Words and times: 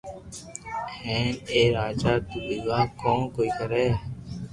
ھين 1.03 1.29
اي 1.51 1.61
راجا 1.77 2.13
تو 2.27 2.37
ويوا 2.47 2.79
ڪون 3.01 3.19
ڪوئي 3.35 3.49
ڪري 3.59 3.85